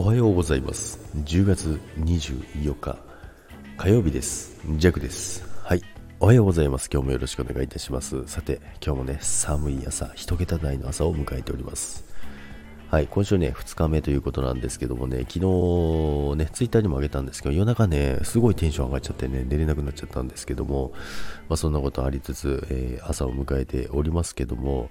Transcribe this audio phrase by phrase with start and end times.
[0.00, 0.98] おはようございます。
[1.14, 2.96] 10月24日
[3.76, 4.58] 火曜日です。
[4.78, 5.44] ジャクです。
[5.62, 5.82] はい。
[6.20, 6.88] おはようございます。
[6.90, 8.26] 今日もよろしくお願いいたします。
[8.26, 12.06] さて今日もね寒い朝一桁台の朝を迎えております。
[12.88, 13.08] はい。
[13.08, 15.38] 今週ね2日目ということなんですけどもね昨日
[16.38, 20.92] ねツイッターにもあげたんですけど夜中ねすごいテンション上がっちゃってね寝れなくなっちゃったんですけども
[21.50, 24.88] まあそんなことありつつ、えー、朝を迎えておりますけども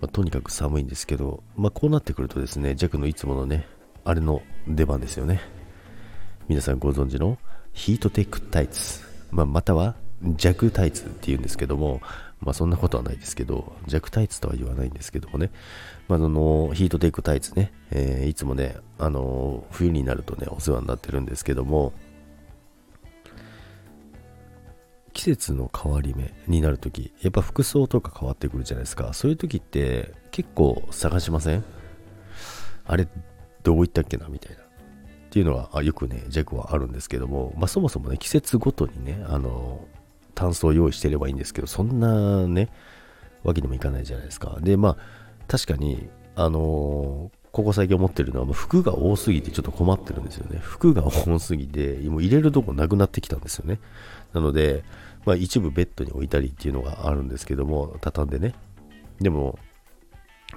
[0.00, 3.66] まあ、とにかく寒いんですけど、まあ、こうなってくるとですね、弱のいつものね、
[4.04, 5.40] あれの出番ですよね。
[6.48, 7.38] 皆さんご存知の
[7.72, 9.96] ヒートテックタイツ、まあ、または
[10.36, 12.02] 弱タイツっていうんですけども、
[12.40, 15.50] まあ、そんなことはないですけど、弱タイツとは言わないんですけどもね、
[16.06, 21.94] まあ、そのヒートテックタイツね、えー、いつもね、あの冬になるとね、お世話になってるんですけども、
[25.14, 29.14] 季節の変わり目になるとき、やっぱ服装とか変わってくるじゃないですか。
[29.14, 31.64] そういう時って結構探しません？
[32.84, 33.08] あれ
[33.64, 34.62] どういったっけなみたいな。
[34.62, 34.66] っ
[35.30, 39.84] ていうのはよくね、弱はあるんですけども、まあ、そもそもね、季節ごとにね、あの、
[40.36, 42.68] タンスを用意してればいいんですけど、そんなね、
[43.42, 44.58] わけにもいかないじゃないですか。
[44.60, 44.96] で、まあ、
[45.48, 50.58] 確かに、あのここ最近思ってるのは、服が多すぎてちょっと困ってるんですよね。
[50.60, 53.78] 服が多すぎて、もう入れるとこなくなってきたんですよね。
[54.32, 54.82] なので、
[55.24, 58.54] まあ、一部ベッドに置いたりっていうのがあるんですけども、畳んでね。
[59.20, 59.58] でも、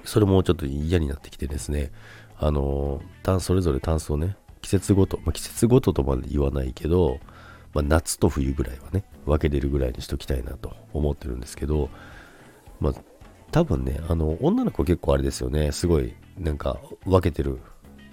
[0.04, 1.90] それもちょっと嫌になってきてですね、
[2.38, 3.02] あの、
[3.40, 7.18] それぞれタンスをね、季節ごと、まあ、季節ごととまで言わないけど、
[7.74, 11.90] まあ、夏と冬ぐらいはね、分けれるぐらいにしときたいなと思ってるんですけど、
[12.80, 12.94] まあ、
[13.50, 17.58] 多分ね、あの、女の子結構あれですよね、すごい、なんか、分けてる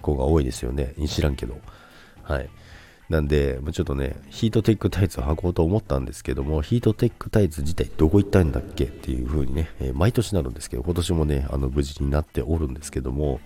[0.02, 0.94] 子が多いですよね。
[1.06, 1.58] 知らんけど。
[2.22, 2.50] はい。
[3.08, 13.40] なんで、ちょっとね、ヒートテックタイツを履こうと思ったんですけども、ヒートテックタイツ自体どこ行ったんだっけっていう風にね、えー、毎年なるんですけど、今年もね、あの、無事になっておるんですけども、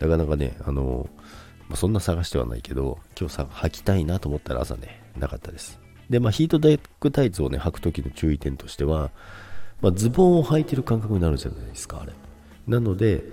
[0.00, 1.10] なかなかね、あの、
[1.68, 5.78] まあ、そんな探してはないけど、今日さ、履きたいなと思ったら朝ね、なかったです。
[6.08, 9.10] で、まあ、ヒートテックタイツをね、履く時の注意点としては、
[9.82, 12.12] まあ、ズボンを履いてる感覚になるじゃないですか、あれ。
[12.66, 13.24] なので、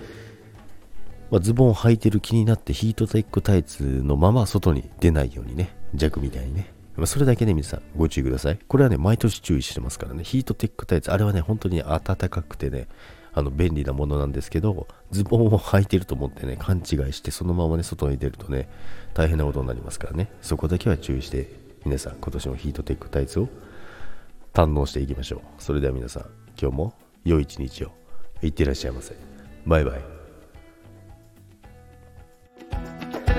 [1.31, 6.73] まあ、ズボン履いてる気になってヒートテックタイツのまま外に出ないようにね、弱みたいにね。
[6.95, 8.59] まあ、それだけね、皆さんご注意ください。
[8.67, 12.87] これはね、毎年注意してますからね、ヒートテックタイツ、あれはね、本当に暖かくてね、
[13.31, 18.67] あの便利なものなんですけど、ズボンを履いてると思ってね、勘違いして、そのままね、外に出るとね、
[19.13, 21.47] 大変なことになりますからね、そこだけは注意して、
[21.85, 23.49] 皆さん、今年もヒートテックタイツを
[24.53, 25.39] 堪能していきましょう。
[25.59, 26.23] それでは皆さん、
[26.59, 27.91] 今日も良い一日を。
[28.41, 29.15] いってらっしゃいませ。
[29.65, 30.18] バイバイ。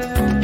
[0.01, 0.40] Thank you.